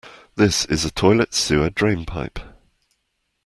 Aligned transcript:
This 0.33 0.65
is 0.65 0.83
a 0.83 0.89
toilet 0.89 1.31
sewer 1.31 1.69
drain 1.69 2.07
pipe. 2.07 2.39